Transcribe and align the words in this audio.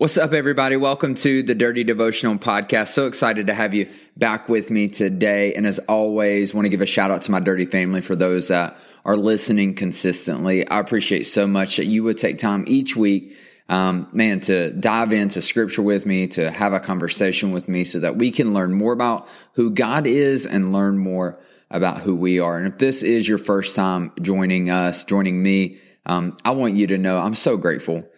What's 0.00 0.16
up, 0.16 0.32
everybody? 0.32 0.78
Welcome 0.78 1.14
to 1.16 1.42
the 1.42 1.54
Dirty 1.54 1.84
Devotional 1.84 2.36
Podcast. 2.36 2.88
So 2.88 3.06
excited 3.06 3.48
to 3.48 3.54
have 3.54 3.74
you 3.74 3.86
back 4.16 4.48
with 4.48 4.70
me 4.70 4.88
today. 4.88 5.52
And 5.52 5.66
as 5.66 5.78
always, 5.80 6.54
want 6.54 6.64
to 6.64 6.70
give 6.70 6.80
a 6.80 6.86
shout 6.86 7.10
out 7.10 7.20
to 7.20 7.30
my 7.30 7.38
Dirty 7.38 7.66
family 7.66 8.00
for 8.00 8.16
those 8.16 8.48
that 8.48 8.78
are 9.04 9.14
listening 9.14 9.74
consistently. 9.74 10.66
I 10.66 10.80
appreciate 10.80 11.24
so 11.24 11.46
much 11.46 11.76
that 11.76 11.84
you 11.84 12.02
would 12.04 12.16
take 12.16 12.38
time 12.38 12.64
each 12.66 12.96
week, 12.96 13.36
um, 13.68 14.08
man, 14.14 14.40
to 14.40 14.70
dive 14.72 15.12
into 15.12 15.42
scripture 15.42 15.82
with 15.82 16.06
me, 16.06 16.28
to 16.28 16.50
have 16.50 16.72
a 16.72 16.80
conversation 16.80 17.52
with 17.52 17.68
me 17.68 17.84
so 17.84 18.00
that 18.00 18.16
we 18.16 18.30
can 18.30 18.54
learn 18.54 18.72
more 18.72 18.94
about 18.94 19.28
who 19.52 19.70
God 19.70 20.06
is 20.06 20.46
and 20.46 20.72
learn 20.72 20.96
more 20.96 21.38
about 21.70 22.00
who 22.00 22.16
we 22.16 22.40
are. 22.40 22.56
And 22.56 22.66
if 22.66 22.78
this 22.78 23.02
is 23.02 23.28
your 23.28 23.36
first 23.36 23.76
time 23.76 24.12
joining 24.22 24.70
us, 24.70 25.04
joining 25.04 25.42
me, 25.42 25.78
um, 26.06 26.38
I 26.42 26.52
want 26.52 26.76
you 26.76 26.86
to 26.86 26.96
know 26.96 27.18
I'm 27.18 27.34
so 27.34 27.58
grateful 27.58 28.08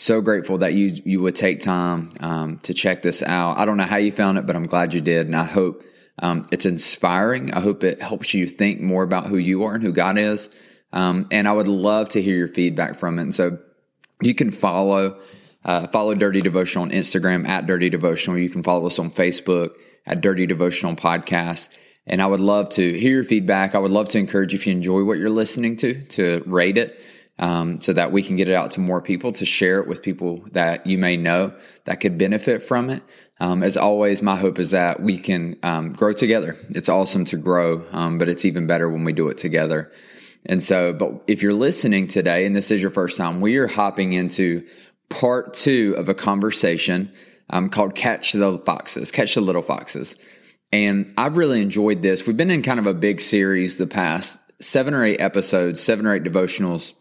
so 0.00 0.22
grateful 0.22 0.58
that 0.58 0.72
you 0.72 0.96
you 1.04 1.20
would 1.20 1.36
take 1.36 1.60
time 1.60 2.10
um, 2.20 2.58
to 2.60 2.72
check 2.72 3.02
this 3.02 3.22
out. 3.22 3.58
I 3.58 3.66
don't 3.66 3.76
know 3.76 3.84
how 3.84 3.98
you 3.98 4.10
found 4.10 4.38
it, 4.38 4.46
but 4.46 4.56
I'm 4.56 4.66
glad 4.66 4.94
you 4.94 5.00
did, 5.00 5.26
and 5.26 5.36
I 5.36 5.44
hope 5.44 5.84
um, 6.18 6.44
it's 6.50 6.66
inspiring. 6.66 7.52
I 7.52 7.60
hope 7.60 7.84
it 7.84 8.00
helps 8.00 8.32
you 8.32 8.46
think 8.46 8.80
more 8.80 9.02
about 9.02 9.26
who 9.26 9.36
you 9.36 9.64
are 9.64 9.74
and 9.74 9.82
who 9.82 9.92
God 9.92 10.18
is. 10.18 10.48
Um, 10.92 11.28
and 11.30 11.46
I 11.46 11.52
would 11.52 11.68
love 11.68 12.10
to 12.10 12.22
hear 12.22 12.36
your 12.36 12.48
feedback 12.48 12.96
from 12.96 13.18
it. 13.18 13.22
And 13.22 13.34
so 13.34 13.58
you 14.20 14.34
can 14.34 14.50
follow 14.50 15.20
uh, 15.64 15.86
follow 15.88 16.14
Dirty 16.14 16.40
Devotional 16.40 16.84
on 16.84 16.90
Instagram 16.90 17.46
at 17.46 17.66
Dirty 17.66 17.90
Devotional. 17.90 18.38
You 18.38 18.48
can 18.48 18.62
follow 18.62 18.86
us 18.86 18.98
on 18.98 19.10
Facebook 19.10 19.70
at 20.06 20.22
Dirty 20.22 20.46
Devotional 20.46 20.96
Podcast. 20.96 21.68
And 22.06 22.22
I 22.22 22.26
would 22.26 22.40
love 22.40 22.70
to 22.70 22.98
hear 22.98 23.12
your 23.12 23.24
feedback. 23.24 23.74
I 23.74 23.78
would 23.78 23.90
love 23.90 24.08
to 24.08 24.18
encourage 24.18 24.54
you 24.54 24.58
if 24.58 24.66
you 24.66 24.72
enjoy 24.72 25.04
what 25.04 25.18
you're 25.18 25.28
listening 25.28 25.76
to 25.76 26.02
to 26.04 26.42
rate 26.46 26.78
it 26.78 26.98
um, 27.40 27.80
so 27.80 27.94
that 27.94 28.12
we 28.12 28.22
can 28.22 28.36
get 28.36 28.48
it 28.48 28.54
out 28.54 28.70
to 28.72 28.80
more 28.80 29.00
people 29.00 29.32
to 29.32 29.46
share 29.46 29.80
it 29.80 29.88
with 29.88 30.02
people 30.02 30.44
that 30.52 30.86
you 30.86 30.98
may 30.98 31.16
know 31.16 31.52
that 31.86 31.98
could 31.98 32.18
benefit 32.18 32.62
from 32.62 32.90
it. 32.90 33.02
Um, 33.40 33.62
as 33.62 33.78
always, 33.78 34.20
my 34.20 34.36
hope 34.36 34.58
is 34.58 34.70
that 34.72 35.00
we 35.00 35.16
can 35.16 35.56
um, 35.62 35.94
grow 35.94 36.12
together. 36.12 36.58
It's 36.68 36.90
awesome 36.90 37.24
to 37.26 37.38
grow, 37.38 37.82
um, 37.92 38.18
but 38.18 38.28
it's 38.28 38.44
even 38.44 38.66
better 38.66 38.90
when 38.90 39.04
we 39.04 39.14
do 39.14 39.28
it 39.28 39.38
together. 39.38 39.90
And 40.46 40.62
so, 40.62 40.92
but 40.92 41.22
if 41.26 41.42
you're 41.42 41.54
listening 41.54 42.06
today 42.06 42.44
and 42.44 42.54
this 42.54 42.70
is 42.70 42.82
your 42.82 42.90
first 42.90 43.16
time, 43.16 43.40
we 43.40 43.56
are 43.56 43.66
hopping 43.66 44.12
into 44.12 44.66
part 45.08 45.54
two 45.54 45.94
of 45.96 46.10
a 46.10 46.14
conversation 46.14 47.10
um, 47.48 47.70
called 47.70 47.94
Catch 47.94 48.32
the 48.32 48.58
Foxes, 48.58 49.10
Catch 49.10 49.34
the 49.34 49.40
Little 49.40 49.62
Foxes. 49.62 50.14
And 50.72 51.12
I've 51.16 51.36
really 51.38 51.62
enjoyed 51.62 52.02
this. 52.02 52.26
We've 52.26 52.36
been 52.36 52.50
in 52.50 52.62
kind 52.62 52.78
of 52.78 52.86
a 52.86 52.94
big 52.94 53.22
series 53.22 53.78
the 53.78 53.86
past 53.86 54.38
seven 54.60 54.92
or 54.92 55.04
eight 55.04 55.20
episodes, 55.20 55.82
seven 55.82 56.06
or 56.06 56.14
eight 56.14 56.22
devotionals 56.22 56.92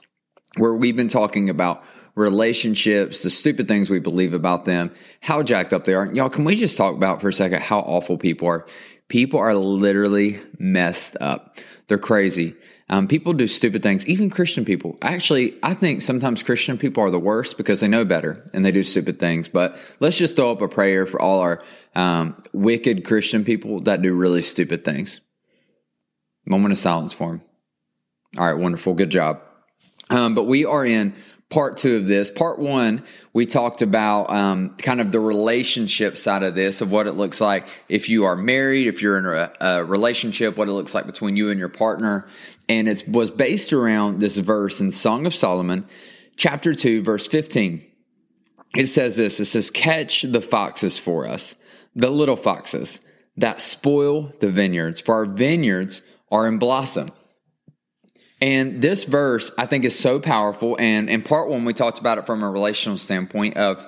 where 0.57 0.73
we've 0.73 0.95
been 0.95 1.07
talking 1.07 1.49
about 1.49 1.83
relationships, 2.15 3.23
the 3.23 3.29
stupid 3.29 3.67
things 3.67 3.89
we 3.89 3.99
believe 3.99 4.33
about 4.33 4.65
them, 4.65 4.91
how 5.21 5.41
jacked 5.41 5.73
up 5.73 5.85
they 5.85 5.93
are. 5.93 6.13
Y'all, 6.13 6.29
can 6.29 6.43
we 6.43 6.55
just 6.55 6.77
talk 6.77 6.95
about 6.95 7.21
for 7.21 7.29
a 7.29 7.33
second 7.33 7.61
how 7.61 7.79
awful 7.79 8.17
people 8.17 8.47
are? 8.47 8.65
People 9.07 9.39
are 9.39 9.55
literally 9.55 10.39
messed 10.57 11.17
up. 11.19 11.57
They're 11.87 11.97
crazy. 11.97 12.55
Um, 12.89 13.07
people 13.07 13.33
do 13.33 13.47
stupid 13.47 13.83
things, 13.83 14.07
even 14.07 14.29
Christian 14.29 14.65
people. 14.65 14.97
Actually, 15.01 15.55
I 15.61 15.75
think 15.75 16.01
sometimes 16.01 16.41
Christian 16.41 16.77
people 16.77 17.03
are 17.03 17.11
the 17.11 17.19
worst 17.19 17.55
because 17.57 17.79
they 17.79 17.87
know 17.87 18.03
better 18.03 18.43
and 18.53 18.65
they 18.65 18.71
do 18.71 18.83
stupid 18.83 19.19
things. 19.19 19.47
But 19.47 19.77
let's 19.99 20.17
just 20.17 20.35
throw 20.35 20.51
up 20.51 20.61
a 20.61 20.67
prayer 20.67 21.05
for 21.05 21.21
all 21.21 21.39
our 21.39 21.63
um, 21.95 22.35
wicked 22.51 23.05
Christian 23.05 23.43
people 23.43 23.81
that 23.81 24.01
do 24.01 24.15
really 24.15 24.41
stupid 24.41 24.83
things. 24.83 25.21
Moment 26.45 26.71
of 26.71 26.79
silence 26.79 27.13
for 27.13 27.29
them. 27.29 27.41
All 28.37 28.51
right, 28.51 28.59
wonderful. 28.59 28.95
Good 28.95 29.11
job. 29.11 29.41
Um, 30.09 30.35
but 30.35 30.43
we 30.43 30.65
are 30.65 30.85
in 30.85 31.15
part 31.49 31.77
two 31.77 31.95
of 31.95 32.07
this. 32.07 32.29
Part 32.31 32.59
one, 32.59 33.03
we 33.33 33.45
talked 33.45 33.81
about 33.81 34.29
um, 34.29 34.75
kind 34.77 35.01
of 35.01 35.11
the 35.11 35.19
relationship 35.19 36.17
side 36.17 36.43
of 36.43 36.55
this, 36.55 36.81
of 36.81 36.91
what 36.91 37.07
it 37.07 37.13
looks 37.13 37.41
like 37.41 37.67
if 37.89 38.09
you 38.09 38.25
are 38.25 38.35
married, 38.35 38.87
if 38.87 39.01
you're 39.01 39.17
in 39.17 39.25
a, 39.25 39.51
a 39.59 39.83
relationship, 39.83 40.57
what 40.57 40.67
it 40.67 40.73
looks 40.73 40.93
like 40.93 41.05
between 41.05 41.35
you 41.35 41.49
and 41.49 41.59
your 41.59 41.69
partner. 41.69 42.27
And 42.67 42.87
it 42.87 43.03
was 43.07 43.31
based 43.31 43.73
around 43.73 44.19
this 44.19 44.37
verse 44.37 44.79
in 44.79 44.91
Song 44.91 45.25
of 45.25 45.33
Solomon, 45.33 45.87
chapter 46.37 46.73
2, 46.73 47.03
verse 47.03 47.27
15. 47.27 47.85
It 48.75 48.87
says 48.87 49.15
this 49.15 49.39
it 49.39 49.45
says, 49.45 49.71
Catch 49.71 50.21
the 50.21 50.41
foxes 50.41 50.97
for 50.99 51.27
us, 51.27 51.55
the 51.95 52.11
little 52.11 52.35
foxes 52.35 52.99
that 53.37 53.61
spoil 53.61 54.33
the 54.41 54.49
vineyards, 54.49 55.01
for 55.01 55.15
our 55.15 55.25
vineyards 55.25 56.01
are 56.31 56.47
in 56.47 56.59
blossom. 56.59 57.09
And 58.41 58.81
this 58.81 59.03
verse, 59.03 59.51
I 59.57 59.65
think, 59.65 59.85
is 59.85 59.97
so 59.97 60.19
powerful. 60.19 60.77
And 60.79 61.09
in 61.09 61.23
part 61.23 61.49
one, 61.49 61.65
we 61.65 61.73
talked 61.73 61.99
about 61.99 62.17
it 62.17 62.25
from 62.25 62.43
a 62.43 62.49
relational 62.49 62.97
standpoint 62.97 63.57
of 63.57 63.85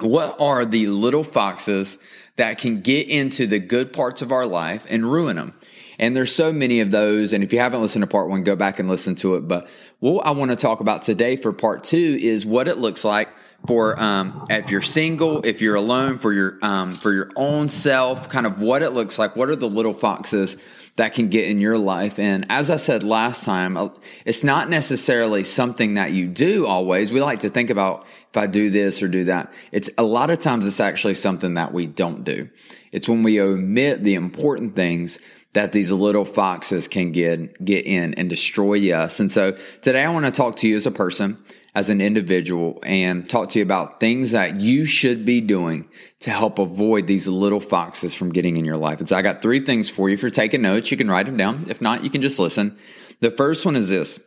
what 0.00 0.40
are 0.40 0.64
the 0.64 0.86
little 0.86 1.24
foxes 1.24 1.98
that 2.36 2.58
can 2.58 2.82
get 2.82 3.08
into 3.08 3.46
the 3.46 3.58
good 3.58 3.92
parts 3.92 4.22
of 4.22 4.30
our 4.30 4.46
life 4.46 4.86
and 4.88 5.04
ruin 5.04 5.36
them. 5.36 5.54
And 5.98 6.14
there's 6.14 6.32
so 6.32 6.52
many 6.52 6.78
of 6.80 6.92
those. 6.92 7.32
And 7.32 7.42
if 7.42 7.52
you 7.52 7.58
haven't 7.58 7.80
listened 7.80 8.02
to 8.02 8.06
part 8.06 8.28
one, 8.28 8.44
go 8.44 8.54
back 8.54 8.78
and 8.78 8.88
listen 8.88 9.16
to 9.16 9.34
it. 9.34 9.48
But 9.48 9.68
what 9.98 10.24
I 10.24 10.30
want 10.30 10.52
to 10.52 10.56
talk 10.56 10.78
about 10.78 11.02
today 11.02 11.34
for 11.34 11.52
part 11.52 11.82
two 11.82 12.18
is 12.20 12.46
what 12.46 12.68
it 12.68 12.78
looks 12.78 13.04
like 13.04 13.28
for 13.66 14.00
um, 14.00 14.46
if 14.48 14.70
you're 14.70 14.82
single, 14.82 15.44
if 15.44 15.60
you're 15.60 15.74
alone, 15.74 16.20
for 16.20 16.32
your 16.32 16.58
um, 16.62 16.94
for 16.94 17.12
your 17.12 17.30
own 17.34 17.68
self, 17.68 18.28
kind 18.28 18.46
of 18.46 18.60
what 18.60 18.82
it 18.82 18.90
looks 18.90 19.18
like. 19.18 19.34
What 19.34 19.48
are 19.48 19.56
the 19.56 19.68
little 19.68 19.92
foxes 19.92 20.58
that 20.98 21.14
can 21.14 21.28
get 21.28 21.46
in 21.48 21.60
your 21.60 21.78
life. 21.78 22.18
And 22.18 22.44
as 22.50 22.72
I 22.72 22.76
said 22.76 23.04
last 23.04 23.44
time, 23.44 23.76
uh, 23.76 23.90
it's 24.24 24.42
not 24.42 24.68
necessarily 24.68 25.44
something 25.44 25.94
that 25.94 26.10
you 26.10 26.26
do 26.26 26.66
always. 26.66 27.12
We 27.12 27.20
like 27.20 27.40
to 27.40 27.50
think 27.50 27.70
about 27.70 28.04
if 28.30 28.36
I 28.36 28.48
do 28.48 28.68
this 28.68 29.00
or 29.00 29.06
do 29.06 29.24
that. 29.24 29.52
It's 29.70 29.88
a 29.96 30.02
lot 30.02 30.30
of 30.30 30.40
times 30.40 30.66
it's 30.66 30.80
actually 30.80 31.14
something 31.14 31.54
that 31.54 31.72
we 31.72 31.86
don't 31.86 32.24
do. 32.24 32.48
It's 32.90 33.08
when 33.08 33.22
we 33.22 33.40
omit 33.40 34.02
the 34.02 34.14
important 34.14 34.74
things 34.74 35.20
that 35.52 35.70
these 35.70 35.92
little 35.92 36.24
foxes 36.24 36.88
can 36.88 37.12
get 37.12 37.64
get 37.64 37.86
in 37.86 38.14
and 38.14 38.28
destroy 38.28 38.92
us. 38.92 39.20
And 39.20 39.30
so 39.30 39.56
today 39.82 40.04
I 40.04 40.10
want 40.10 40.26
to 40.26 40.32
talk 40.32 40.56
to 40.56 40.68
you 40.68 40.74
as 40.74 40.86
a 40.86 40.90
person 40.90 41.42
as 41.78 41.90
an 41.90 42.00
individual 42.00 42.80
and 42.82 43.30
talk 43.30 43.50
to 43.50 43.60
you 43.60 43.64
about 43.64 44.00
things 44.00 44.32
that 44.32 44.60
you 44.60 44.84
should 44.84 45.24
be 45.24 45.40
doing 45.40 45.88
to 46.18 46.28
help 46.28 46.58
avoid 46.58 47.06
these 47.06 47.28
little 47.28 47.60
foxes 47.60 48.12
from 48.12 48.32
getting 48.32 48.56
in 48.56 48.64
your 48.64 48.76
life. 48.76 48.98
And 48.98 49.08
so 49.08 49.16
I 49.16 49.22
got 49.22 49.42
three 49.42 49.60
things 49.60 49.88
for 49.88 50.08
you. 50.08 50.14
If 50.14 50.22
you're 50.22 50.32
taking 50.32 50.62
notes, 50.62 50.90
you 50.90 50.96
can 50.96 51.08
write 51.08 51.26
them 51.26 51.36
down. 51.36 51.66
If 51.68 51.80
not, 51.80 52.02
you 52.02 52.10
can 52.10 52.20
just 52.20 52.40
listen. 52.40 52.76
The 53.20 53.30
first 53.30 53.64
one 53.64 53.76
is 53.76 53.88
this 53.88 54.18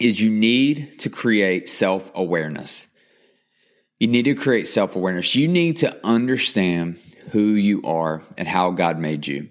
is 0.00 0.22
you 0.22 0.30
need 0.30 0.98
to 1.00 1.10
create 1.10 1.68
self-awareness. 1.68 2.88
You 3.98 4.08
need 4.08 4.22
to 4.22 4.34
create 4.34 4.66
self-awareness. 4.66 5.34
You 5.34 5.48
need 5.48 5.76
to 5.78 5.94
understand 6.02 6.98
who 7.32 7.42
you 7.42 7.82
are 7.84 8.22
and 8.38 8.48
how 8.48 8.70
God 8.70 8.98
made 8.98 9.26
you. 9.26 9.50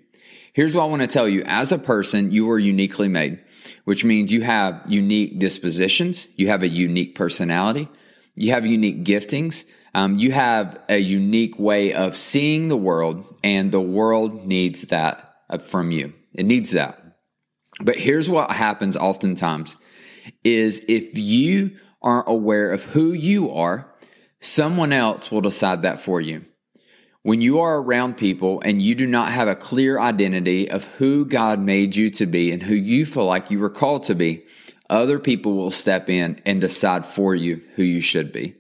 Here's 0.53 0.73
what 0.73 0.81
I 0.81 0.87
want 0.87 1.03
to 1.03 1.07
tell 1.07 1.27
you. 1.27 1.43
As 1.45 1.71
a 1.71 1.77
person, 1.77 2.31
you 2.31 2.49
are 2.49 2.57
uniquely 2.57 3.07
made 3.07 3.39
which 3.89 4.05
means 4.05 4.31
you 4.31 4.43
have 4.43 4.83
unique 4.87 5.39
dispositions, 5.39 6.27
you 6.35 6.47
have 6.47 6.61
a 6.61 6.67
unique 6.67 7.15
personality, 7.15 7.89
you 8.35 8.51
have 8.51 8.63
unique 8.63 9.03
giftings, 9.03 9.65
um, 9.95 10.19
you 10.19 10.31
have 10.31 10.79
a 10.89 10.99
unique 10.99 11.57
way 11.57 11.91
of 11.91 12.15
seeing 12.15 12.67
the 12.67 12.77
world, 12.77 13.25
and 13.43 13.71
the 13.71 13.81
world 13.81 14.45
needs 14.45 14.83
that 14.83 15.43
from 15.63 15.89
you. 15.89 16.13
It 16.35 16.45
needs 16.45 16.69
that. 16.73 17.01
But 17.81 17.95
here's 17.95 18.29
what 18.29 18.51
happens 18.51 18.95
oftentimes 18.95 19.75
is 20.43 20.85
if 20.87 21.17
you 21.17 21.75
aren't 22.03 22.29
aware 22.29 22.71
of 22.71 22.83
who 22.83 23.13
you 23.13 23.49
are, 23.49 23.91
someone 24.39 24.93
else 24.93 25.31
will 25.31 25.41
decide 25.41 25.81
that 25.81 25.99
for 25.99 26.21
you. 26.21 26.45
When 27.29 27.41
you 27.41 27.59
are 27.59 27.79
around 27.79 28.17
people 28.17 28.59
and 28.61 28.81
you 28.81 28.95
do 28.95 29.05
not 29.05 29.31
have 29.31 29.47
a 29.47 29.55
clear 29.55 29.99
identity 29.99 30.67
of 30.67 30.85
who 30.95 31.25
God 31.25 31.59
made 31.59 31.95
you 31.95 32.09
to 32.09 32.25
be 32.25 32.51
and 32.51 32.63
who 32.63 32.73
you 32.73 33.05
feel 33.05 33.25
like 33.25 33.51
you 33.51 33.59
were 33.59 33.69
called 33.69 34.05
to 34.05 34.15
be, 34.15 34.41
other 34.89 35.19
people 35.19 35.53
will 35.53 35.69
step 35.69 36.09
in 36.09 36.41
and 36.43 36.59
decide 36.59 37.05
for 37.05 37.35
you 37.35 37.61
who 37.75 37.83
you 37.83 38.01
should 38.01 38.33
be. 38.33 38.55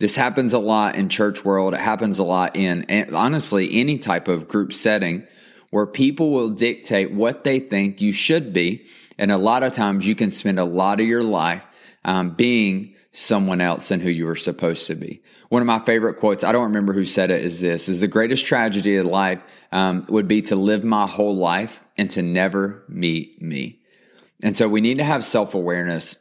This 0.00 0.16
happens 0.16 0.52
a 0.52 0.58
lot 0.58 0.96
in 0.96 1.08
church 1.08 1.44
world. 1.44 1.72
It 1.72 1.78
happens 1.78 2.18
a 2.18 2.24
lot 2.24 2.56
in 2.56 2.84
honestly 3.14 3.78
any 3.78 3.96
type 3.96 4.26
of 4.26 4.48
group 4.48 4.72
setting 4.72 5.24
where 5.70 5.86
people 5.86 6.32
will 6.32 6.50
dictate 6.50 7.12
what 7.12 7.44
they 7.44 7.60
think 7.60 8.00
you 8.00 8.10
should 8.10 8.52
be. 8.52 8.84
And 9.18 9.30
a 9.30 9.38
lot 9.38 9.62
of 9.62 9.72
times 9.72 10.04
you 10.04 10.16
can 10.16 10.32
spend 10.32 10.58
a 10.58 10.64
lot 10.64 10.98
of 10.98 11.06
your 11.06 11.22
life 11.22 11.64
um, 12.04 12.30
being 12.30 12.96
someone 13.12 13.60
else 13.60 13.88
than 13.88 14.00
who 14.00 14.10
you 14.10 14.26
were 14.26 14.36
supposed 14.36 14.86
to 14.86 14.94
be. 14.94 15.22
One 15.48 15.62
of 15.62 15.66
my 15.66 15.80
favorite 15.80 16.14
quotes, 16.14 16.44
I 16.44 16.52
don't 16.52 16.64
remember 16.64 16.92
who 16.92 17.04
said 17.04 17.30
it, 17.30 17.44
is 17.44 17.60
this 17.60 17.88
is 17.88 18.00
the 18.00 18.08
greatest 18.08 18.46
tragedy 18.46 18.96
of 18.96 19.06
life 19.06 19.40
um, 19.72 20.06
would 20.08 20.28
be 20.28 20.42
to 20.42 20.56
live 20.56 20.84
my 20.84 21.06
whole 21.06 21.36
life 21.36 21.82
and 21.98 22.10
to 22.12 22.22
never 22.22 22.84
meet 22.88 23.42
me. 23.42 23.80
And 24.42 24.56
so 24.56 24.68
we 24.68 24.80
need 24.80 24.98
to 24.98 25.04
have 25.04 25.24
self 25.24 25.54
awareness. 25.54 26.16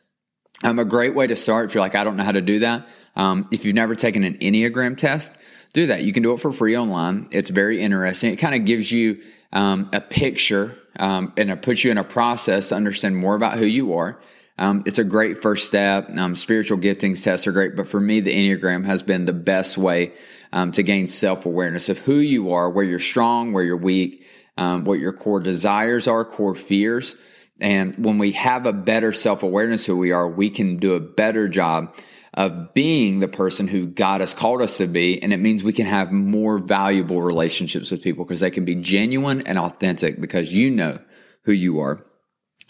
Um, 0.64 0.78
a 0.78 0.84
great 0.84 1.16
way 1.16 1.26
to 1.28 1.38
start, 1.38 1.70
if 1.70 1.74
you're 1.74 1.82
like, 1.82 1.96
I 1.96 2.04
don't 2.04 2.18
know 2.18 2.24
how 2.24 2.34
to 2.34 2.42
do 2.42 2.60
that, 2.60 2.86
um, 3.16 3.48
if 3.52 3.64
you've 3.64 3.76
never 3.76 3.96
taken 3.96 4.24
an 4.24 4.38
Enneagram 4.40 4.98
test, 4.98 5.38
do 5.74 5.86
that. 5.86 6.04
You 6.04 6.12
can 6.12 6.24
do 6.24 6.34
it 6.34 6.40
for 6.40 6.52
free 6.52 6.76
online. 6.76 7.28
It's 7.32 7.50
very 7.50 7.82
interesting. 7.82 8.34
It 8.34 8.38
kind 8.38 8.56
of 8.56 8.66
gives 8.66 8.92
you 8.92 9.22
um, 9.54 9.90
a 9.94 10.02
picture 10.02 10.78
um, 10.98 11.34
and 11.38 11.50
it 11.50 11.62
puts 11.62 11.84
you 11.84 11.92
in 11.92 11.98
a 11.98 12.04
process 12.04 12.70
to 12.70 12.76
understand 12.76 13.16
more 13.16 13.36
about 13.36 13.58
who 13.58 13.66
you 13.66 13.94
are. 13.94 14.20
Um, 14.60 14.84
it's 14.86 15.00
a 15.00 15.06
great 15.06 15.42
first 15.42 15.66
step. 15.66 16.10
Um, 16.18 16.36
spiritual 16.36 16.78
giftings 16.78 17.24
tests 17.24 17.48
are 17.48 17.54
great, 17.54 17.78
but 17.78 17.88
for 17.88 18.00
me, 18.00 18.20
the 18.20 18.34
Enneagram 18.34 18.86
has 18.86 19.02
been 19.02 19.24
the 19.24 19.32
best 19.32 19.78
way 19.78 20.12
um, 20.52 20.74
to 20.74 20.84
gain 20.84 21.08
self 21.08 21.46
awareness 21.46 21.88
of 21.88 21.98
who 22.00 22.16
you 22.16 22.52
are, 22.52 22.70
where 22.70 22.84
you're 22.84 23.00
strong, 23.00 23.54
where 23.54 23.64
you're 23.64 23.78
weak, 23.78 24.26
um, 24.58 24.84
what 24.84 25.00
your 25.00 25.14
core 25.14 25.40
desires 25.40 26.10
are, 26.10 26.26
core 26.26 26.56
fears. 26.56 27.16
And 27.62 27.96
when 28.04 28.18
we 28.18 28.34
have 28.34 28.66
a 28.66 28.74
better 28.74 29.14
self 29.14 29.44
awareness 29.44 29.86
who 29.86 29.96
we 29.96 30.12
are, 30.12 30.28
we 30.28 30.50
can 30.50 30.76
do 30.76 30.94
a 30.94 31.00
better 31.00 31.48
job 31.48 31.96
of 32.34 32.74
being 32.74 33.22
the 33.22 33.30
person 33.30 33.66
who 33.66 33.88
God 33.88 34.20
has 34.20 34.34
called 34.34 34.62
us 34.62 34.78
to 34.78 34.88
be. 34.88 35.24
And 35.24 35.32
it 35.32 35.38
means 35.38 35.64
we 35.64 35.74
can 35.74 35.86
have 35.86 36.12
more 36.12 36.58
valuable 36.58 37.22
relationships 37.22 37.92
with 37.92 38.04
people 38.04 38.26
because 38.26 38.42
they 38.42 38.52
can 38.52 38.66
be 38.66 38.76
genuine 38.76 39.42
and 39.48 39.58
authentic 39.58 40.20
because 40.20 40.54
you 40.54 40.70
know 40.70 41.00
who 41.44 41.54
you 41.54 41.80
are. 41.80 42.06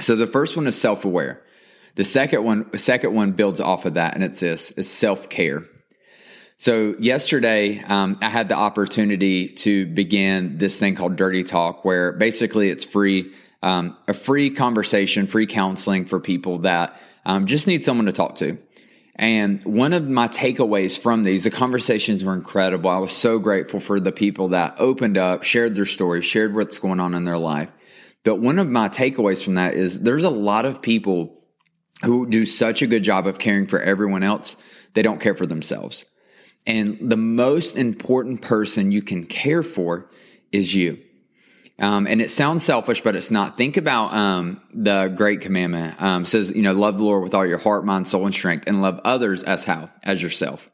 So 0.02 0.16
the 0.16 0.28
first 0.28 0.56
one 0.56 0.68
is 0.68 0.80
self 0.80 1.04
aware. 1.04 1.42
The 1.96 2.04
second 2.04 2.44
one, 2.44 2.78
second 2.78 3.14
one 3.14 3.34
builds 3.34 3.60
off 3.60 3.86
of 3.86 3.96
that, 3.96 4.16
and 4.16 4.24
it's 4.24 4.40
this: 4.40 4.72
is 4.72 4.90
self 4.90 5.30
care. 5.30 5.64
So 6.58 6.96
yesterday, 7.00 7.82
um, 7.84 8.18
I 8.22 8.28
had 8.28 8.50
the 8.50 8.56
opportunity 8.56 9.48
to 9.48 9.86
begin 9.86 10.58
this 10.58 10.78
thing 10.78 10.94
called 10.94 11.16
Dirty 11.16 11.46
Talk, 11.46 11.86
where 11.86 12.12
basically 12.12 12.70
it's 12.70 12.84
free, 12.84 13.32
um, 13.64 13.96
a 14.10 14.14
free 14.14 14.50
conversation, 14.50 15.26
free 15.26 15.48
counseling 15.48 16.04
for 16.04 16.20
people 16.20 16.60
that 16.60 17.00
um, 17.26 17.46
just 17.46 17.66
need 17.66 17.86
someone 17.86 18.08
to 18.08 18.12
talk 18.12 18.36
to. 18.36 18.58
And 19.16 19.64
one 19.64 19.94
of 19.94 20.08
my 20.08 20.28
takeaways 20.28 21.00
from 21.00 21.24
these, 21.24 21.46
the 21.46 21.50
conversations 21.50 22.26
were 22.26 22.34
incredible. 22.34 22.90
I 22.90 22.98
was 22.98 23.14
so 23.14 23.40
grateful 23.40 23.80
for 23.80 24.02
the 24.02 24.12
people 24.12 24.50
that 24.50 24.76
opened 24.80 25.18
up, 25.18 25.44
shared 25.44 25.76
their 25.76 25.86
stories, 25.86 26.26
shared 26.26 26.54
what's 26.54 26.80
going 26.80 27.00
on 27.00 27.14
in 27.14 27.24
their 27.24 27.38
life. 27.38 27.70
But 28.24 28.36
one 28.36 28.60
of 28.60 28.68
my 28.68 28.90
takeaways 28.90 29.44
from 29.44 29.56
that 29.56 29.76
is 29.76 30.02
there's 30.02 30.26
a 30.26 30.30
lot 30.30 30.66
of 30.66 30.82
people 30.82 31.39
who 32.04 32.28
do 32.28 32.46
such 32.46 32.82
a 32.82 32.88
good 32.88 33.04
job 33.04 33.28
of 33.28 33.40
caring 33.40 33.68
for 33.68 33.82
everyone 33.82 34.24
else, 34.24 34.56
they 34.94 35.02
don't 35.02 35.22
care 35.22 35.36
for 35.36 35.46
themselves. 35.46 36.06
And 36.66 36.98
the 37.10 37.18
most 37.18 37.76
important 37.76 38.42
person 38.42 38.92
you 38.92 39.02
can 39.02 39.26
care 39.26 39.64
for 39.64 40.10
is 40.52 40.74
you. 40.74 41.00
Um, 41.80 42.08
and 42.08 42.22
it 42.22 42.30
sounds 42.30 42.64
selfish, 42.64 43.02
but 43.02 43.16
it's 43.16 43.32
not. 43.32 43.56
Think 43.56 43.78
about 43.78 44.14
um, 44.14 44.62
the 44.74 45.08
great 45.16 45.42
commandment. 45.42 46.02
Um, 46.02 46.26
says, 46.26 46.52
you 46.52 46.62
know, 46.62 46.74
love 46.74 46.98
the 46.98 47.06
Lord 47.06 47.24
with 47.24 47.34
all 47.34 47.46
your 47.46 47.58
heart, 47.58 47.86
mind, 47.86 48.06
soul, 48.06 48.26
and 48.26 48.34
strength, 48.34 48.66
and 48.68 48.82
love 48.82 49.00
others 49.06 49.44
as 49.44 49.64
how? 49.64 49.90
As 50.04 50.22
yourself. 50.22 50.70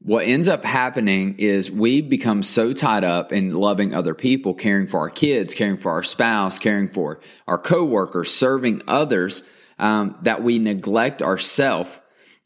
What 0.00 0.26
ends 0.26 0.48
up 0.48 0.64
happening 0.64 1.36
is 1.38 1.70
we 1.70 2.00
become 2.00 2.42
so 2.42 2.72
tied 2.72 3.04
up 3.04 3.32
in 3.32 3.52
loving 3.52 3.94
other 3.94 4.14
people, 4.14 4.54
caring 4.54 4.88
for 4.88 5.00
our 5.00 5.10
kids, 5.10 5.54
caring 5.54 5.78
for 5.78 5.92
our 5.92 6.02
spouse, 6.02 6.58
caring 6.58 6.88
for 6.88 7.20
our 7.46 7.58
coworkers, 7.58 8.30
serving 8.30 8.82
others, 8.88 9.42
um, 9.78 10.16
that 10.22 10.42
we 10.42 10.58
neglect 10.58 11.22
ourselves. 11.22 11.90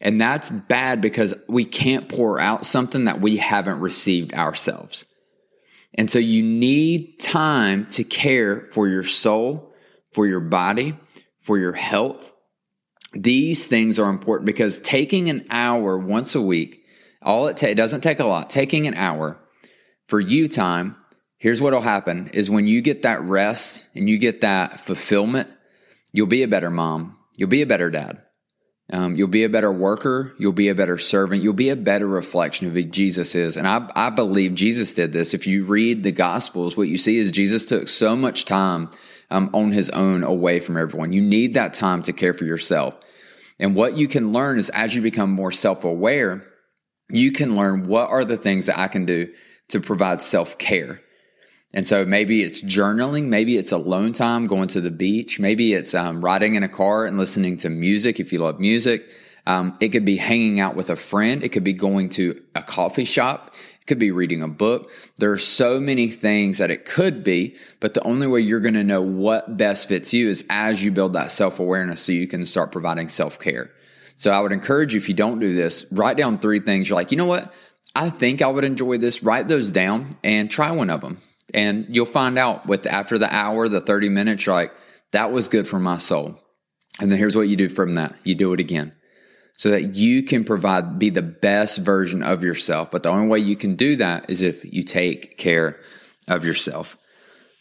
And 0.01 0.21
that's 0.21 0.51
bad 0.51 1.01
because 1.01 1.35
we 1.49 1.65
can't 1.65 2.09
pour 2.09 2.41
out 2.41 2.65
something 2.65 3.05
that 3.05 3.21
we 3.21 3.37
haven't 3.37 3.81
received 3.81 4.33
ourselves. 4.33 5.05
And 5.95 6.11
so 6.11 6.19
you 6.19 6.43
need 6.43 7.19
time 7.21 7.87
to 7.91 8.05
care 8.05 8.69
for 8.73 8.89
your 8.89 9.05
soul, 9.05 9.75
for 10.13 10.27
your 10.27 10.41
body, 10.41 10.97
for 11.41 11.59
your 11.59 11.73
health. 11.73 12.33
These 13.13 13.67
things 13.67 13.99
are 13.99 14.09
important 14.09 14.47
because 14.47 14.79
taking 14.79 15.29
an 15.29 15.45
hour 15.51 15.99
once 15.99 16.35
a 16.35 16.41
week, 16.41 16.83
all 17.23 17.49
it, 17.49 17.57
ta- 17.57 17.67
it 17.67 17.75
doesn't 17.75 18.03
take 18.03 18.21
a 18.21 18.27
lot, 18.27 18.49
taking 18.49 18.87
an 18.87 18.95
hour 18.95 19.41
for 20.11 20.21
you 20.21 20.49
time, 20.49 20.97
here's 21.39 21.61
what'll 21.61 21.81
happen 21.81 22.29
is 22.35 22.51
when 22.51 22.67
you 22.67 22.83
get 22.83 23.03
that 23.03 23.23
rest 23.23 23.87
and 23.95 24.11
you 24.11 24.19
get 24.19 24.41
that 24.43 24.81
fulfillment, 24.81 25.49
you'll 26.13 26.27
be 26.27 26.43
a 26.43 26.49
better 26.49 26.71
mom. 26.71 27.17
You'll 27.41 27.49
be 27.49 27.63
a 27.63 27.67
better 27.67 27.89
dad. 27.89 28.21
Um, 28.93 29.17
you'll 29.17 29.29
be 29.29 29.45
a 29.45 29.49
better 29.49 29.73
worker. 29.73 30.35
You'll 30.39 30.53
be 30.53 30.69
a 30.69 30.75
better 30.75 30.99
servant. 30.99 31.43
You'll 31.43 31.55
be 31.55 31.71
a 31.71 31.77
better 31.77 32.07
reflection 32.07 32.67
of 32.67 32.75
who 32.75 32.83
Jesus 32.83 33.35
is. 33.35 33.57
And 33.57 33.67
I, 33.67 33.91
I 33.97 34.11
believe 34.11 34.55
Jesus 34.55 34.93
did 34.93 35.15
this. 35.15 35.33
If 35.33 35.47
you 35.47 35.65
read 35.65 36.03
the 36.03 36.13
Gospels, 36.13 36.77
what 36.77 36.89
you 36.89 36.99
see 36.99 37.17
is 37.17 37.33
Jesus 37.33 37.65
took 37.65 37.89
so 37.89 38.15
much 38.15 38.45
time 38.45 38.91
um, 39.31 39.49
on 39.55 39.73
his 39.73 39.89
own 39.89 40.23
away 40.23 40.61
from 40.61 40.77
everyone. 40.77 41.15
You 41.15 41.23
need 41.23 41.55
that 41.55 41.73
time 41.73 42.03
to 42.03 42.13
care 42.13 42.35
for 42.35 42.45
yourself. 42.45 43.01
And 43.59 43.75
what 43.75 43.97
you 43.97 44.07
can 44.07 44.35
learn 44.35 44.59
is 44.59 44.69
as 44.69 44.95
you 44.95 45.01
become 45.01 45.31
more 45.31 45.53
self 45.53 45.83
aware, 45.83 46.45
you 47.09 47.33
can 47.33 47.57
learn 47.57 47.87
what 47.87 48.11
are 48.11 48.27
the 48.27 48.37
things 48.37 48.67
that 48.67 48.79
I 48.79 48.89
can 48.89 49.07
do 49.07 49.33
to 49.69 49.81
provide 49.81 50.21
self 50.21 50.59
care. 50.59 51.01
And 51.73 51.87
so 51.87 52.05
maybe 52.05 52.43
it's 52.43 52.63
journaling, 52.63 53.27
maybe 53.27 53.57
it's 53.57 53.71
alone 53.71 54.13
time, 54.13 54.47
going 54.47 54.69
to 54.69 54.81
the 54.81 54.91
beach, 54.91 55.39
maybe 55.39 55.73
it's 55.73 55.95
um, 55.95 56.25
riding 56.25 56.57
in 56.57 56.63
a 56.65 56.69
car 56.69 57.07
and 57.07 57.17
listening 57.17 57.57
to 57.59 57.71
music 57.71 58.19
if 58.19 58.33
you 58.33 58.41
love 58.41 58.59
music. 58.59 59.05
Um, 59.47 59.77
it 59.81 59.89
could 59.89 60.05
be 60.05 60.17
hanging 60.17 60.61
out 60.61 60.77
with 60.77 60.91
a 60.91 60.97
friend. 60.97 61.43
It 61.43 61.51
could 61.51 61.65
be 61.65 61.73
going 61.73 62.11
to 62.11 62.43
a 62.55 62.63
coffee 62.63 63.05
shop. 63.05 63.55
It 63.81 63.87
could 63.87 63.99
be 63.99 64.11
reading 64.11 64.43
a 64.43 64.49
book. 64.49 64.91
There 65.17 65.33
are 65.33 65.39
so 65.39 65.81
many 65.81 66.11
things 66.11 66.59
that 66.59 66.71
it 66.71 66.85
could 66.85 67.25
be, 67.25 67.57
but 67.79 67.95
the 67.95 68.03
only 68.03 68.27
way 68.27 68.41
you're 68.41 68.61
going 68.61 68.75
to 68.75 68.85
know 68.85 69.01
what 69.01 69.57
best 69.57 69.89
fits 69.89 70.13
you 70.13 70.29
is 70.29 70.45
as 70.51 70.83
you 70.83 70.91
build 70.91 71.15
that 71.15 71.33
self 71.33 71.59
awareness 71.59 72.01
so 72.01 72.13
you 72.13 72.29
can 72.29 72.45
start 72.47 72.73
providing 72.73 73.09
self 73.09 73.39
care. 73.39 73.71
So 74.17 74.31
I 74.31 74.41
would 74.41 74.53
encourage 74.53 74.93
you, 74.93 74.99
if 74.99 75.09
you 75.09 75.15
don't 75.15 75.39
do 75.39 75.55
this, 75.55 75.87
write 75.91 76.19
down 76.19 76.39
three 76.39 76.61
things. 76.61 76.89
You're 76.89 76.97
like, 76.97 77.11
you 77.11 77.17
know 77.17 77.25
what? 77.25 77.53
I 77.95 78.11
think 78.11 78.43
I 78.43 78.49
would 78.49 78.65
enjoy 78.65 78.99
this. 78.99 79.23
Write 79.23 79.49
those 79.49 79.73
down 79.73 80.11
and 80.23 80.51
try 80.51 80.71
one 80.73 80.91
of 80.91 81.01
them. 81.01 81.23
And 81.55 81.87
you'll 81.89 82.07
find 82.07 82.39
out 82.39 82.67
with 82.67 82.87
after 82.87 83.19
the 83.19 83.33
hour, 83.35 83.69
the 83.69 83.81
30 83.81 84.09
minutes, 84.09 84.47
you're 84.47 84.55
like, 84.55 84.73
that 85.13 85.33
was 85.33 85.49
good 85.49 85.67
for 85.67 85.79
my 85.79 85.97
soul. 85.97 86.39
And 87.01 87.11
then 87.11 87.19
here's 87.19 87.37
what 87.37 87.49
you 87.49 87.57
do 87.57 87.69
from 87.69 87.95
that. 87.95 88.15
You 88.25 88.35
do 88.35 88.53
it 88.53 88.61
again 88.61 88.93
so 89.55 89.71
that 89.71 89.95
you 89.95 90.23
can 90.23 90.45
provide, 90.45 90.99
be 90.99 91.11
the 91.11 91.23
best 91.23 91.79
version 91.79 92.23
of 92.23 92.43
yourself. 92.43 92.91
But 92.91 93.03
the 93.03 93.11
only 93.11 93.29
way 93.29 93.41
you 93.41 93.57
can 93.57 93.77
do 93.77 93.97
that 93.97 94.31
is 94.31 94.41
if 94.41 94.65
you 94.65 94.83
take 94.83 95.37
care 95.37 95.79
of 96.29 96.45
yourself. 96.47 96.97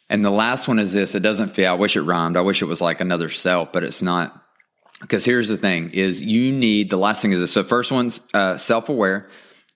And 0.09 0.23
the 0.23 0.31
last 0.31 0.67
one 0.67 0.79
is 0.79 0.93
this. 0.93 1.13
It 1.13 1.19
doesn't 1.19 1.49
feel, 1.49 1.71
I 1.71 1.75
wish 1.75 1.97
it 1.97 2.03
rhymed. 2.03 2.37
I 2.37 2.41
wish 2.41 2.61
it 2.61 2.67
was 2.67 2.79
like 2.79 3.01
another 3.01 3.29
self, 3.29 3.73
but 3.73 3.83
it's 3.83 4.01
not. 4.01 4.33
Because 5.01 5.25
here's 5.25 5.49
the 5.49 5.57
thing 5.57 5.91
is 5.91 6.21
you 6.21 6.51
need, 6.51 6.89
the 6.89 6.97
last 6.97 7.21
thing 7.21 7.31
is 7.31 7.39
this. 7.39 7.51
So 7.51 7.63
first 7.63 7.91
one's 7.91 8.21
uh, 8.33 8.57
self-aware. 8.57 9.27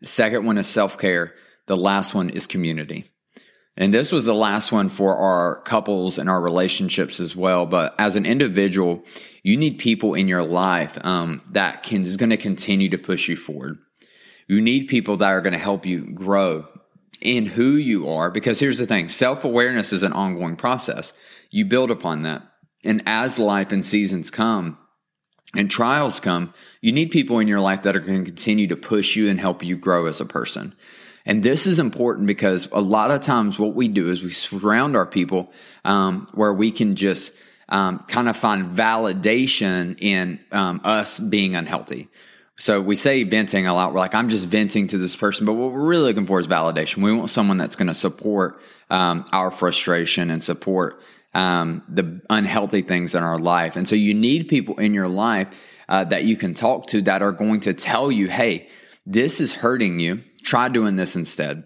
Second 0.03 0.45
one 0.45 0.57
is 0.57 0.67
self-care. 0.67 1.33
The 1.65 1.77
last 1.77 2.15
one 2.15 2.29
is 2.29 2.47
community. 2.47 3.11
And 3.75 3.93
this 3.93 4.11
was 4.11 4.25
the 4.25 4.35
last 4.35 4.71
one 4.71 4.89
for 4.89 5.17
our 5.17 5.61
couples 5.61 6.19
and 6.19 6.29
our 6.29 6.39
relationships 6.39 7.19
as 7.19 7.35
well. 7.35 7.65
But 7.65 7.95
as 7.97 8.15
an 8.15 8.25
individual, 8.25 9.03
you 9.41 9.57
need 9.57 9.79
people 9.79 10.13
in 10.13 10.27
your 10.27 10.43
life 10.43 10.97
um, 11.03 11.41
that 11.51 11.81
can 11.81 12.03
is 12.03 12.17
going 12.17 12.29
to 12.29 12.37
continue 12.37 12.89
to 12.89 12.97
push 12.99 13.27
you 13.27 13.35
forward. 13.35 13.79
You 14.47 14.61
need 14.61 14.87
people 14.87 15.17
that 15.17 15.29
are 15.29 15.41
going 15.41 15.53
to 15.53 15.59
help 15.59 15.85
you 15.85 16.05
grow 16.13 16.67
in 17.21 17.45
who 17.47 17.71
you 17.71 18.09
are. 18.09 18.29
Because 18.29 18.59
here's 18.59 18.77
the 18.77 18.85
thing: 18.85 19.07
self 19.07 19.43
awareness 19.43 19.91
is 19.91 20.03
an 20.03 20.13
ongoing 20.13 20.55
process. 20.55 21.13
You 21.49 21.65
build 21.65 21.89
upon 21.89 22.23
that, 22.23 22.43
and 22.83 23.01
as 23.07 23.39
life 23.39 23.71
and 23.71 23.83
seasons 23.83 24.29
come 24.29 24.77
and 25.55 25.69
trials 25.69 26.19
come, 26.19 26.53
you 26.81 26.91
need 26.91 27.11
people 27.11 27.39
in 27.39 27.47
your 27.47 27.59
life 27.59 27.83
that 27.83 27.95
are 27.95 27.99
going 27.99 28.23
to 28.23 28.31
continue 28.31 28.67
to 28.67 28.75
push 28.75 29.15
you 29.15 29.29
and 29.29 29.39
help 29.39 29.63
you 29.63 29.77
grow 29.77 30.05
as 30.05 30.19
a 30.19 30.25
person. 30.25 30.75
And 31.25 31.41
this 31.41 31.65
is 31.65 31.79
important 31.79 32.27
because 32.27 32.67
a 32.71 32.81
lot 32.81 33.11
of 33.11 33.21
times 33.21 33.57
what 33.57 33.75
we 33.75 33.87
do 33.87 34.09
is 34.09 34.23
we 34.23 34.31
surround 34.31 34.95
our 34.95 35.05
people 35.05 35.51
um, 35.85 36.27
where 36.33 36.53
we 36.53 36.71
can 36.71 36.95
just 36.95 37.33
um, 37.69 37.99
kind 38.07 38.27
of 38.27 38.35
find 38.35 38.75
validation 38.75 39.97
in 40.01 40.39
um, 40.51 40.81
us 40.83 41.19
being 41.19 41.55
unhealthy. 41.55 42.09
So 42.57 42.81
we 42.81 42.95
say 42.95 43.23
venting 43.23 43.67
a 43.67 43.73
lot. 43.73 43.93
We're 43.93 43.99
like, 43.99 44.13
I'm 44.13 44.29
just 44.29 44.47
venting 44.47 44.87
to 44.87 44.97
this 44.97 45.15
person, 45.15 45.45
but 45.45 45.53
what 45.53 45.71
we're 45.71 45.81
really 45.81 46.03
looking 46.03 46.27
for 46.27 46.39
is 46.39 46.47
validation. 46.47 47.01
We 47.01 47.11
want 47.11 47.29
someone 47.29 47.57
that's 47.57 47.75
going 47.75 47.87
to 47.87 47.95
support 47.95 48.61
um, 48.89 49.25
our 49.31 49.49
frustration 49.49 50.29
and 50.29 50.43
support 50.43 51.01
um, 51.33 51.81
the 51.89 52.21
unhealthy 52.29 52.81
things 52.81 53.15
in 53.15 53.23
our 53.23 53.39
life. 53.39 53.75
And 53.75 53.87
so 53.87 53.95
you 53.95 54.13
need 54.13 54.49
people 54.49 54.77
in 54.77 54.93
your 54.93 55.07
life 55.07 55.47
uh, 55.89 56.03
that 56.05 56.25
you 56.25 56.35
can 56.35 56.53
talk 56.53 56.87
to 56.87 57.01
that 57.03 57.23
are 57.23 57.31
going 57.31 57.61
to 57.61 57.73
tell 57.73 58.11
you, 58.11 58.27
hey, 58.27 58.69
this 59.05 59.41
is 59.41 59.53
hurting 59.53 59.99
you 59.99 60.21
Try 60.43 60.69
doing 60.69 60.95
this 60.95 61.15
instead. 61.15 61.63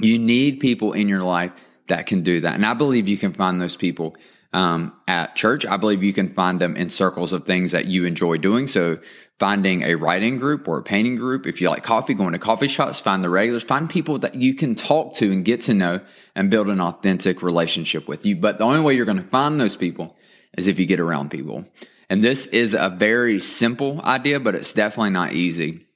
You 0.00 0.18
need 0.18 0.60
people 0.60 0.92
in 0.92 1.08
your 1.08 1.22
life 1.22 1.52
that 1.88 2.06
can 2.06 2.22
do 2.22 2.40
that. 2.40 2.54
And 2.54 2.66
I 2.66 2.74
believe 2.74 3.08
you 3.08 3.16
can 3.16 3.32
find 3.32 3.60
those 3.60 3.76
people 3.76 4.16
um, 4.52 4.92
at 5.08 5.34
church. 5.34 5.64
I 5.64 5.76
believe 5.76 6.02
you 6.02 6.12
can 6.12 6.32
find 6.34 6.60
them 6.60 6.76
in 6.76 6.90
circles 6.90 7.32
of 7.32 7.44
things 7.44 7.72
that 7.72 7.86
you 7.86 8.04
enjoy 8.04 8.36
doing. 8.38 8.66
So 8.66 8.98
finding 9.38 9.82
a 9.82 9.96
writing 9.96 10.38
group 10.38 10.68
or 10.68 10.78
a 10.78 10.82
painting 10.82 11.16
group. 11.16 11.46
If 11.46 11.60
you 11.60 11.68
like 11.68 11.82
coffee, 11.82 12.14
going 12.14 12.32
to 12.32 12.38
coffee 12.38 12.68
shops, 12.68 13.00
find 13.00 13.24
the 13.24 13.30
regulars, 13.30 13.64
find 13.64 13.88
people 13.90 14.18
that 14.20 14.36
you 14.36 14.54
can 14.54 14.74
talk 14.74 15.14
to 15.16 15.32
and 15.32 15.44
get 15.44 15.62
to 15.62 15.74
know 15.74 16.00
and 16.36 16.50
build 16.50 16.68
an 16.68 16.80
authentic 16.80 17.42
relationship 17.42 18.06
with 18.06 18.24
you. 18.24 18.36
But 18.36 18.58
the 18.58 18.64
only 18.64 18.80
way 18.80 18.94
you're 18.94 19.04
going 19.04 19.16
to 19.16 19.24
find 19.24 19.58
those 19.58 19.76
people 19.76 20.16
is 20.56 20.68
if 20.68 20.78
you 20.78 20.86
get 20.86 21.00
around 21.00 21.30
people. 21.30 21.64
And 22.08 22.22
this 22.22 22.46
is 22.46 22.74
a 22.74 22.88
very 22.88 23.40
simple 23.40 24.00
idea, 24.02 24.38
but 24.38 24.54
it's 24.54 24.72
definitely 24.72 25.10
not 25.10 25.32
easy. 25.32 25.86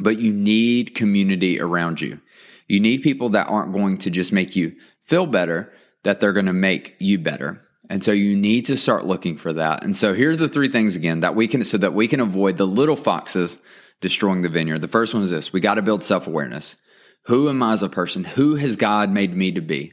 But 0.00 0.18
you 0.18 0.32
need 0.32 0.94
community 0.94 1.60
around 1.60 2.00
you. 2.00 2.20
You 2.66 2.80
need 2.80 3.02
people 3.02 3.30
that 3.30 3.48
aren't 3.48 3.72
going 3.72 3.98
to 3.98 4.10
just 4.10 4.32
make 4.32 4.56
you 4.56 4.74
feel 5.02 5.26
better, 5.26 5.72
that 6.02 6.20
they're 6.20 6.32
going 6.32 6.46
to 6.46 6.52
make 6.52 6.96
you 6.98 7.18
better. 7.18 7.60
And 7.90 8.02
so 8.02 8.12
you 8.12 8.36
need 8.36 8.66
to 8.66 8.76
start 8.76 9.04
looking 9.04 9.36
for 9.36 9.52
that. 9.52 9.84
And 9.84 9.94
so 9.94 10.14
here's 10.14 10.38
the 10.38 10.48
three 10.48 10.68
things 10.68 10.96
again 10.96 11.20
that 11.20 11.34
we 11.34 11.46
can, 11.46 11.62
so 11.64 11.76
that 11.78 11.94
we 11.94 12.08
can 12.08 12.20
avoid 12.20 12.56
the 12.56 12.66
little 12.66 12.96
foxes 12.96 13.58
destroying 14.00 14.42
the 14.42 14.48
vineyard. 14.48 14.80
The 14.80 14.88
first 14.88 15.14
one 15.14 15.22
is 15.22 15.30
this 15.30 15.52
we 15.52 15.60
got 15.60 15.74
to 15.74 15.82
build 15.82 16.02
self 16.02 16.26
awareness. 16.26 16.76
Who 17.26 17.48
am 17.48 17.62
I 17.62 17.72
as 17.72 17.82
a 17.82 17.88
person? 17.88 18.24
Who 18.24 18.56
has 18.56 18.76
God 18.76 19.10
made 19.10 19.34
me 19.34 19.52
to 19.52 19.62
be? 19.62 19.92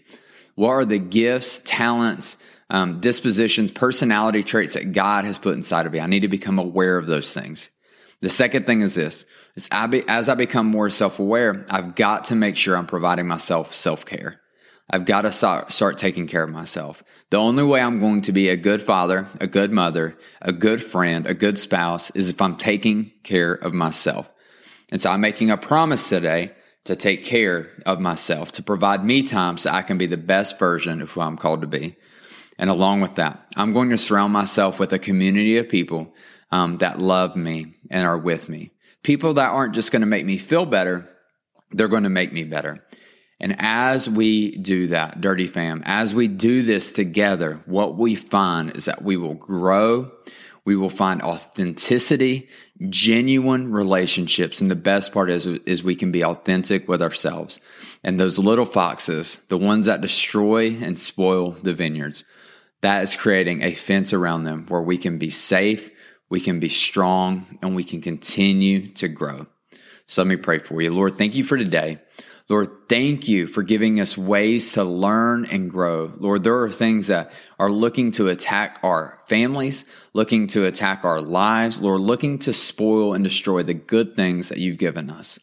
What 0.56 0.70
are 0.70 0.86
the 0.86 1.00
gifts, 1.00 1.62
talents, 1.64 2.38
um, 2.70 3.00
dispositions, 3.00 3.72
personality 3.72 4.44
traits 4.44 4.74
that 4.74 4.92
God 4.92 5.24
has 5.24 5.38
put 5.38 5.56
inside 5.56 5.86
of 5.86 5.94
me? 5.94 6.00
I 6.00 6.08
need 6.08 6.22
to 6.22 6.28
become 6.28 6.60
aware 6.60 6.98
of 6.98 7.08
those 7.08 7.34
things. 7.34 7.70
The 8.22 8.30
second 8.30 8.66
thing 8.66 8.82
is 8.82 8.96
this 8.96 9.26
is 9.56 9.68
I 9.72 9.88
be, 9.88 10.04
as 10.08 10.30
I 10.30 10.36
become 10.36 10.68
more 10.68 10.90
self 10.90 11.20
aware, 11.20 11.66
I've 11.70 11.96
got 11.96 12.26
to 12.26 12.36
make 12.36 12.56
sure 12.56 12.78
I'm 12.78 12.88
providing 12.88 13.28
myself 13.28 13.74
self 13.74 14.06
care. 14.06 14.40
I've 14.94 15.06
got 15.06 15.22
to 15.22 15.32
start, 15.32 15.72
start 15.72 15.98
taking 15.98 16.28
care 16.28 16.44
of 16.44 16.50
myself. 16.50 17.02
The 17.30 17.38
only 17.38 17.64
way 17.64 17.80
I'm 17.80 18.02
going 18.02 18.22
to 18.22 18.34
be 18.34 18.50
a 18.50 18.58
good 18.58 18.82
father, 18.82 19.26
a 19.40 19.48
good 19.48 19.72
mother, 19.72 20.18
a 20.42 20.52
good 20.52 20.84
friend, 20.84 21.26
a 21.26 21.34
good 21.34 21.58
spouse 21.58 22.12
is 22.12 22.30
if 22.30 22.42
I'm 22.42 22.58
taking 22.58 23.14
care 23.24 23.54
of 23.54 23.74
myself. 23.74 24.30
And 24.92 25.02
so 25.02 25.10
I'm 25.10 25.22
making 25.22 25.50
a 25.50 25.56
promise 25.56 26.10
today 26.10 26.52
to 26.84 26.98
take 26.98 27.24
care 27.24 27.70
of 27.86 28.02
myself, 28.02 28.52
to 28.54 28.64
provide 28.64 29.06
me 29.06 29.24
time 29.24 29.58
so 29.58 29.70
I 29.70 29.82
can 29.82 29.98
be 29.98 30.08
the 30.08 30.18
best 30.18 30.60
version 30.60 31.00
of 31.00 31.12
who 31.12 31.22
I'm 31.22 31.38
called 31.38 31.62
to 31.62 31.68
be. 31.68 31.96
And 32.58 32.70
along 32.70 33.00
with 33.00 33.16
that, 33.16 33.48
I'm 33.56 33.72
going 33.72 33.92
to 33.92 33.98
surround 33.98 34.34
myself 34.34 34.78
with 34.78 34.92
a 34.92 35.00
community 35.00 35.58
of 35.58 35.70
people 35.70 36.14
um, 36.52 36.78
that 36.78 37.00
love 37.00 37.36
me 37.36 37.76
and 37.90 38.06
are 38.06 38.18
with 38.18 38.50
me. 38.50 38.72
People 39.04 39.36
that 39.36 39.50
aren't 39.50 39.74
just 39.74 39.92
going 39.92 40.02
to 40.02 40.08
make 40.08 40.26
me 40.26 40.38
feel 40.38 40.66
better, 40.66 41.08
they're 41.72 41.88
going 41.88 42.04
to 42.04 42.10
make 42.10 42.32
me 42.34 42.44
better. 42.44 42.86
And 43.40 43.56
as 43.58 44.08
we 44.08 44.56
do 44.58 44.88
that, 44.88 45.20
Dirty 45.20 45.48
Fam, 45.48 45.82
as 45.86 46.14
we 46.14 46.28
do 46.28 46.62
this 46.62 46.92
together, 46.92 47.60
what 47.66 47.98
we 47.98 48.14
find 48.14 48.78
is 48.78 48.86
that 48.86 49.02
we 49.02 49.18
will 49.18 49.34
grow, 49.34 50.12
we 50.64 50.76
will 50.76 50.92
find 50.92 51.24
authenticity, 51.24 52.50
genuine 52.90 53.72
relationships. 53.72 54.62
And 54.62 54.70
the 54.70 54.76
best 54.76 55.12
part 55.12 55.32
is, 55.32 55.48
is 55.48 55.84
we 55.84 55.96
can 55.96 56.12
be 56.12 56.24
authentic 56.24 56.88
with 56.88 57.02
ourselves. 57.02 57.60
And 58.04 58.20
those 58.20 58.38
little 58.38 58.66
foxes, 58.66 59.42
the 59.48 59.58
ones 59.58 59.88
that 59.88 60.02
destroy 60.02 60.76
and 60.80 61.00
spoil 61.00 61.52
the 61.52 61.74
vineyards, 61.74 62.24
that 62.82 63.02
is 63.02 63.16
creating 63.16 63.64
a 63.64 63.74
fence 63.74 64.14
around 64.14 64.44
them 64.44 64.66
where 64.68 64.82
we 64.82 65.00
can 65.00 65.18
be 65.18 65.32
safe, 65.32 65.90
we 66.32 66.40
can 66.40 66.62
be 66.62 66.70
strong, 66.70 67.60
and 67.62 67.76
we 67.76 67.84
can 67.84 68.02
continue 68.02 68.88
to 68.94 69.10
grow. 69.10 69.46
So 70.08 70.24
let 70.24 70.30
me 70.30 70.38
pray 70.38 70.60
for 70.60 70.82
you. 70.82 70.92
Lord, 70.92 71.18
thank 71.18 71.36
you 71.36 71.44
for 71.44 71.58
today. 71.58 72.00
Lord, 72.48 72.70
thank 72.88 73.28
you 73.28 73.48
for 73.48 73.64
giving 73.64 74.00
us 74.00 74.18
ways 74.18 74.74
to 74.74 74.84
learn 74.86 75.46
and 75.46 75.70
grow. 75.70 76.12
Lord, 76.18 76.44
there 76.44 76.62
are 76.62 76.70
things 76.70 77.08
that 77.08 77.34
are 77.60 77.70
looking 77.70 78.12
to 78.12 78.30
attack 78.30 78.80
our 78.82 79.20
families, 79.28 79.84
looking 80.14 80.48
to 80.48 80.66
attack 80.66 81.04
our 81.04 81.22
lives, 81.22 81.82
Lord, 81.82 82.00
looking 82.00 82.40
to 82.40 82.54
spoil 82.54 83.14
and 83.14 83.24
destroy 83.26 83.64
the 83.64 83.74
good 83.74 84.16
things 84.16 84.50
that 84.50 84.58
you've 84.58 84.78
given 84.80 85.10
us. 85.10 85.38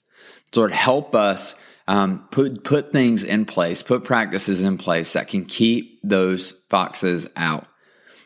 Lord, 0.57 0.73
help 0.73 1.15
us 1.15 1.55
um, 1.87 2.27
put 2.31 2.65
put 2.65 2.93
things 2.93 3.25
in 3.25 3.45
place, 3.45 3.83
put 3.83 4.05
practices 4.05 4.63
in 4.63 4.79
place 4.79 5.13
that 5.13 5.29
can 5.29 5.45
keep 5.45 6.01
those 6.03 6.53
foxes 6.71 7.29
out. 7.37 7.67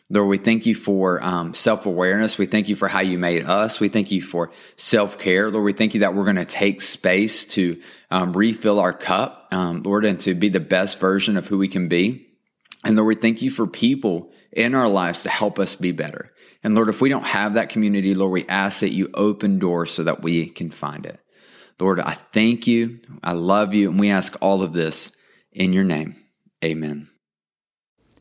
Lord, 0.09 0.27
we 0.27 0.37
thank 0.37 0.65
you 0.65 0.75
for 0.75 1.23
um, 1.23 1.53
self 1.53 1.85
awareness. 1.85 2.37
We 2.37 2.45
thank 2.45 2.67
you 2.67 2.75
for 2.75 2.87
how 2.87 2.99
you 2.99 3.17
made 3.17 3.45
us. 3.45 3.79
We 3.79 3.89
thank 3.89 4.11
you 4.11 4.21
for 4.21 4.51
self 4.75 5.17
care. 5.17 5.49
Lord, 5.49 5.63
we 5.63 5.73
thank 5.73 5.93
you 5.93 6.01
that 6.01 6.13
we're 6.13 6.25
going 6.25 6.35
to 6.35 6.45
take 6.45 6.81
space 6.81 7.45
to 7.45 7.81
um, 8.11 8.33
refill 8.33 8.79
our 8.79 8.93
cup, 8.93 9.47
um, 9.51 9.81
Lord, 9.83 10.05
and 10.05 10.19
to 10.21 10.35
be 10.35 10.49
the 10.49 10.59
best 10.59 10.99
version 10.99 11.37
of 11.37 11.47
who 11.47 11.57
we 11.57 11.67
can 11.67 11.87
be. 11.87 12.27
And 12.83 12.95
Lord, 12.95 13.07
we 13.07 13.15
thank 13.15 13.41
you 13.41 13.49
for 13.49 13.65
people 13.65 14.31
in 14.51 14.75
our 14.75 14.89
lives 14.89 15.23
to 15.23 15.29
help 15.29 15.57
us 15.57 15.75
be 15.75 15.91
better. 15.91 16.31
And 16.63 16.75
Lord, 16.75 16.89
if 16.89 17.01
we 17.01 17.09
don't 17.09 17.25
have 17.25 17.53
that 17.53 17.69
community, 17.69 18.13
Lord, 18.13 18.31
we 18.31 18.47
ask 18.47 18.81
that 18.81 18.93
you 18.93 19.09
open 19.13 19.59
doors 19.59 19.91
so 19.91 20.03
that 20.03 20.21
we 20.21 20.47
can 20.47 20.69
find 20.69 21.05
it. 21.05 21.19
Lord, 21.79 21.99
I 21.99 22.13
thank 22.13 22.67
you. 22.67 22.99
I 23.23 23.33
love 23.33 23.73
you. 23.73 23.89
And 23.89 23.99
we 23.99 24.09
ask 24.09 24.35
all 24.41 24.61
of 24.61 24.73
this 24.73 25.11
in 25.51 25.73
your 25.73 25.83
name. 25.83 26.15
Amen. 26.63 27.09